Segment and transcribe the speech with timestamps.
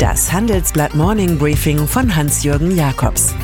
[0.00, 3.34] Das Handelsblatt Morning Briefing von Hans-Jürgen Jakobs.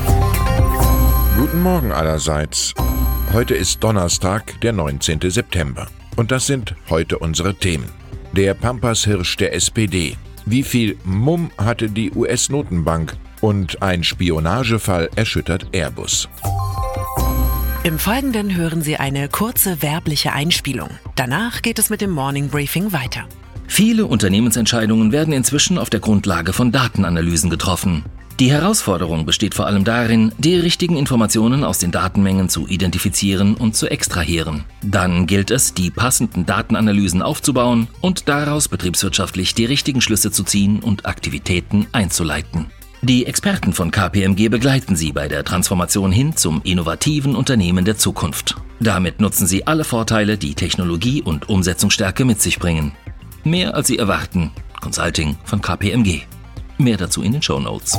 [1.37, 2.73] Guten Morgen allerseits.
[3.35, 5.21] Heute ist Donnerstag, der 19.
[5.31, 5.87] September.
[6.17, 7.91] Und das sind heute unsere Themen.
[8.33, 10.17] Der Pampas-Hirsch der SPD.
[10.47, 13.19] Wie viel Mumm hatte die US-Notenbank?
[13.43, 16.27] Und ein Spionagefall erschüttert Airbus.
[17.83, 20.89] Im Folgenden hören Sie eine kurze werbliche Einspielung.
[21.17, 23.29] Danach geht es mit dem Morning Briefing weiter.
[23.69, 28.05] Viele Unternehmensentscheidungen werden inzwischen auf der Grundlage von Datenanalysen getroffen.
[28.39, 33.75] Die Herausforderung besteht vor allem darin, die richtigen Informationen aus den Datenmengen zu identifizieren und
[33.75, 34.65] zu extrahieren.
[34.83, 40.81] Dann gilt es, die passenden Datenanalysen aufzubauen und daraus betriebswirtschaftlich die richtigen Schlüsse zu ziehen
[40.81, 42.67] und Aktivitäten einzuleiten.
[43.01, 48.57] Die Experten von KPMG begleiten Sie bei der Transformation hin zum innovativen Unternehmen der Zukunft.
[48.81, 52.93] Damit nutzen Sie alle Vorteile, die Technologie und Umsetzungsstärke mit sich bringen.
[53.47, 54.51] Mehr als Sie erwarten.
[54.81, 56.23] Consulting von KPMG.
[56.79, 57.97] Mehr dazu in den Show Notes.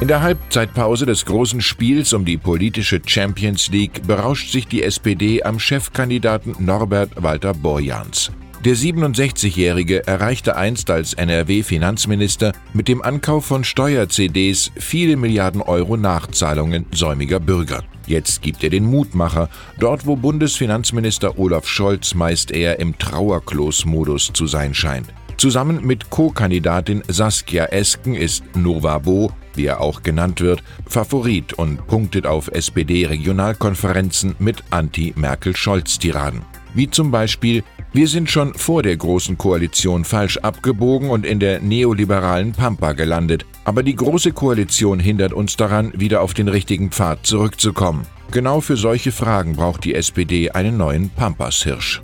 [0.00, 5.44] In der Halbzeitpause des großen Spiels um die politische Champions League berauscht sich die SPD
[5.44, 8.32] am Chefkandidaten Norbert Walter Borjans.
[8.64, 16.86] Der 67-Jährige erreichte einst als NRW-Finanzminister mit dem Ankauf von Steuer-CDs viele Milliarden Euro Nachzahlungen
[16.90, 17.84] säumiger Bürger.
[18.08, 24.46] Jetzt gibt er den Mutmacher, dort wo Bundesfinanzminister Olaf Scholz meist eher im Trauerklos-Modus zu
[24.46, 25.12] sein scheint.
[25.36, 32.26] Zusammen mit Co-Kandidatin Saskia Esken ist Novabo, wie er auch genannt wird, Favorit und punktet
[32.26, 36.40] auf SPD-Regionalkonferenzen mit Anti-Merkel-Scholz-Tiraden.
[36.74, 41.60] Wie zum Beispiel wir sind schon vor der Großen Koalition falsch abgebogen und in der
[41.60, 47.26] neoliberalen Pampa gelandet, aber die Große Koalition hindert uns daran, wieder auf den richtigen Pfad
[47.26, 48.06] zurückzukommen.
[48.30, 52.02] Genau für solche Fragen braucht die SPD einen neuen Pampas-Hirsch.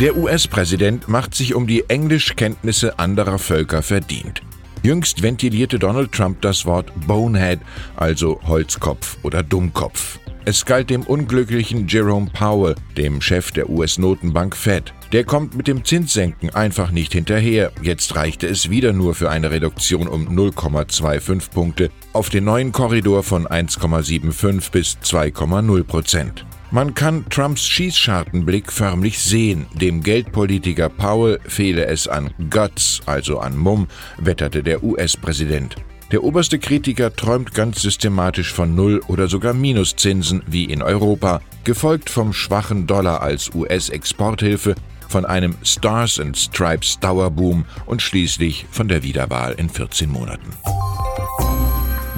[0.00, 4.42] Der US-Präsident macht sich um die Englischkenntnisse anderer Völker verdient.
[4.82, 7.60] Jüngst ventilierte Donald Trump das Wort Bonehead,
[7.96, 10.18] also Holzkopf oder Dummkopf.
[10.48, 14.94] Es galt dem unglücklichen Jerome Powell, dem Chef der US-Notenbank Fed.
[15.10, 17.72] Der kommt mit dem Zinssenken einfach nicht hinterher.
[17.82, 23.24] Jetzt reichte es wieder nur für eine Reduktion um 0,25 Punkte auf den neuen Korridor
[23.24, 26.46] von 1,75 bis 2,0 Prozent.
[26.70, 29.66] Man kann Trumps Schießschartenblick förmlich sehen.
[29.74, 35.74] Dem Geldpolitiker Powell fehle es an Guts, also an Mumm, wetterte der US-Präsident.
[36.12, 42.10] Der oberste Kritiker träumt ganz systematisch von Null- oder sogar Minuszinsen wie in Europa, gefolgt
[42.10, 44.76] vom schwachen Dollar als US-Exporthilfe,
[45.08, 50.50] von einem Stars and Stripes Dauerboom und schließlich von der Wiederwahl in 14 Monaten.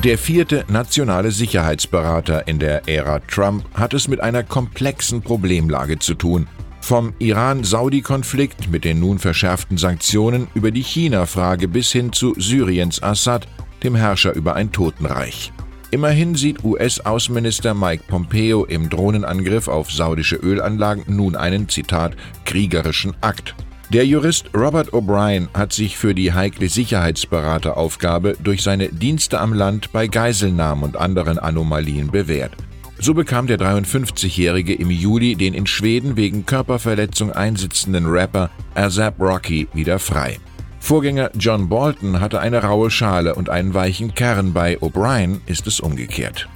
[0.05, 6.15] Der vierte nationale Sicherheitsberater in der Ära Trump hat es mit einer komplexen Problemlage zu
[6.15, 6.47] tun.
[6.81, 13.49] Vom Iran-Saudi-Konflikt mit den nun verschärften Sanktionen über die China-Frage bis hin zu Syriens Assad
[13.83, 15.53] dem Herrscher über ein Totenreich.
[15.91, 23.55] Immerhin sieht US-Außenminister Mike Pompeo im Drohnenangriff auf saudische Ölanlagen nun einen, Zitat, kriegerischen Akt.
[23.91, 29.91] Der Jurist Robert O'Brien hat sich für die heikle Sicherheitsberateraufgabe durch seine Dienste am Land
[29.91, 32.53] bei Geiselnahmen und anderen Anomalien bewährt.
[32.99, 39.69] So bekam der 53-Jährige im Juli den in Schweden wegen Körperverletzung einsitzenden Rapper ASAP Rocky
[39.73, 40.39] wieder frei.
[40.81, 45.81] Vorgänger John Bolton hatte eine raue Schale und einen weichen Kern, bei O'Brien ist es
[45.81, 46.49] umgekehrt.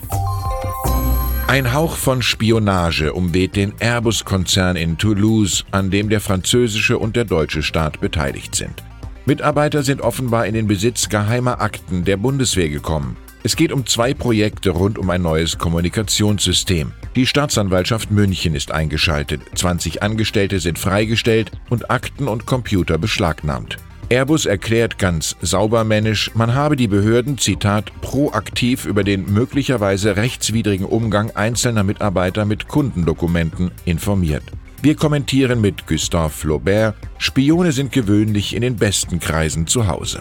[1.49, 7.25] Ein Hauch von Spionage umweht den Airbus-Konzern in Toulouse, an dem der französische und der
[7.27, 8.83] deutsche Staat beteiligt sind.
[9.27, 13.17] Mitarbeiter sind offenbar in den Besitz geheimer Akten der Bundeswehr gekommen.
[13.45, 16.93] Es geht um zwei Projekte rund um ein neues Kommunikationssystem.
[17.17, 23.77] Die Staatsanwaltschaft München ist eingeschaltet, 20 Angestellte sind freigestellt und Akten und Computer beschlagnahmt.
[24.13, 31.31] Airbus erklärt ganz saubermännisch, man habe die Behörden, Zitat, proaktiv über den möglicherweise rechtswidrigen Umgang
[31.31, 34.43] einzelner Mitarbeiter mit Kundendokumenten informiert.
[34.83, 40.21] Wir kommentieren mit Gustave Flaubert, Spione sind gewöhnlich in den besten Kreisen zu Hause.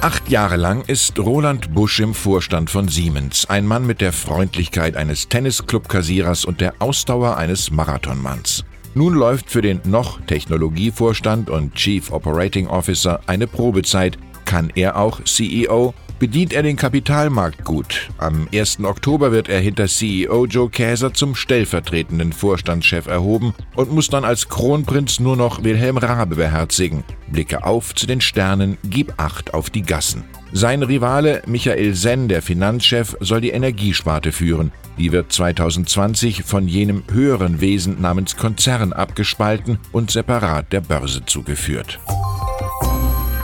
[0.00, 4.96] Acht Jahre lang ist Roland Busch im Vorstand von Siemens, ein Mann mit der Freundlichkeit
[4.96, 8.64] eines Tennisclub-Kassierers und der Ausdauer eines Marathonmanns.
[8.94, 14.18] Nun läuft für den noch Technologievorstand und Chief Operating Officer eine Probezeit.
[14.44, 15.94] Kann er auch CEO?
[16.18, 18.08] Bedient er den Kapitalmarkt gut?
[18.18, 18.80] Am 1.
[18.82, 24.48] Oktober wird er hinter CEO Joe Käser zum stellvertretenden Vorstandschef erhoben und muss dann als
[24.48, 27.04] Kronprinz nur noch Wilhelm Rabe beherzigen.
[27.28, 30.24] Blicke auf zu den Sternen, gib Acht auf die Gassen.
[30.52, 34.72] Sein Rivale Michael Senn, der Finanzchef, soll die Energiesparte führen.
[34.98, 42.00] Die wird 2020 von jenem höheren Wesen namens Konzern abgespalten und separat der Börse zugeführt.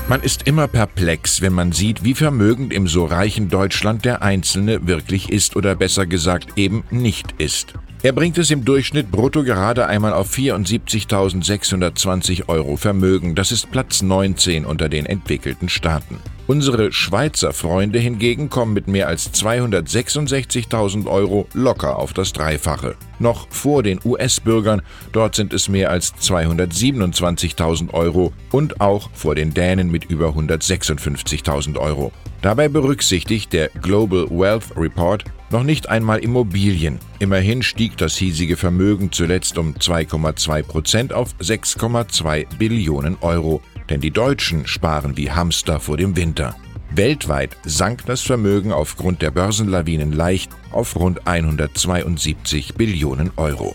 [0.07, 4.87] Man ist immer perplex, wenn man sieht, wie vermögend im so reichen Deutschland der Einzelne
[4.87, 7.73] wirklich ist oder besser gesagt eben nicht ist.
[8.03, 13.35] Er bringt es im Durchschnitt brutto gerade einmal auf 74.620 Euro Vermögen.
[13.35, 16.19] Das ist Platz 19 unter den entwickelten Staaten.
[16.47, 22.97] Unsere Schweizer Freunde hingegen kommen mit mehr als 266.000 Euro locker auf das Dreifache.
[23.19, 24.83] Noch vor den US-Bürgern,
[25.13, 31.79] dort sind es mehr als 227.000 Euro und auch vor den Dänen mit über 156.000
[31.79, 32.13] Euro.
[32.43, 36.99] Dabei berücksichtigt der Global Wealth Report noch nicht einmal Immobilien.
[37.21, 43.63] Immerhin stieg das hiesige Vermögen zuletzt um 2,2 Prozent auf 6,2 Billionen Euro.
[43.91, 46.57] Denn die Deutschen sparen wie Hamster vor dem Winter.
[46.91, 53.75] Weltweit sank das Vermögen aufgrund der Börsenlawinen leicht auf rund 172 Billionen Euro.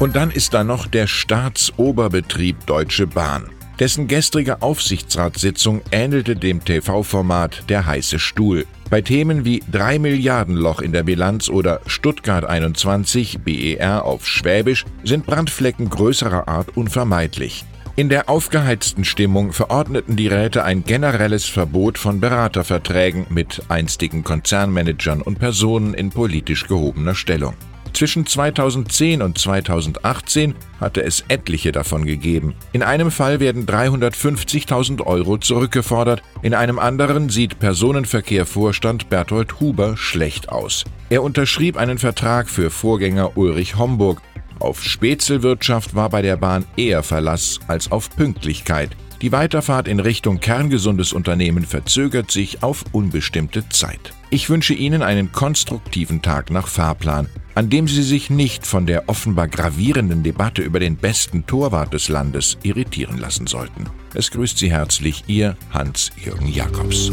[0.00, 3.48] Und dann ist da noch der Staatsoberbetrieb Deutsche Bahn.
[3.78, 8.66] Dessen gestrige Aufsichtsratssitzung ähnelte dem TV-Format Der heiße Stuhl.
[8.88, 14.84] Bei Themen wie 3 Milliarden Loch in der Bilanz oder Stuttgart 21 BER auf Schwäbisch
[15.02, 17.64] sind Brandflecken größerer Art unvermeidlich.
[17.96, 25.22] In der aufgeheizten Stimmung verordneten die Räte ein generelles Verbot von Beraterverträgen mit einstigen Konzernmanagern
[25.22, 27.54] und Personen in politisch gehobener Stellung.
[27.92, 32.56] Zwischen 2010 und 2018 hatte es etliche davon gegeben.
[32.72, 40.48] In einem Fall werden 350.000 Euro zurückgefordert, in einem anderen sieht Personenverkehrvorstand Berthold Huber schlecht
[40.48, 40.82] aus.
[41.10, 44.20] Er unterschrieb einen Vertrag für Vorgänger Ulrich Homburg
[44.58, 48.90] auf Spätzelwirtschaft war bei der Bahn eher Verlass als auf Pünktlichkeit.
[49.22, 54.12] Die Weiterfahrt in Richtung kerngesundes Unternehmen verzögert sich auf unbestimmte Zeit.
[54.30, 59.08] Ich wünsche Ihnen einen konstruktiven Tag nach Fahrplan, an dem Sie sich nicht von der
[59.08, 63.86] offenbar gravierenden Debatte über den besten Torwart des Landes irritieren lassen sollten.
[64.12, 67.10] Es grüßt Sie herzlich Ihr Hans-Jürgen Jakobs.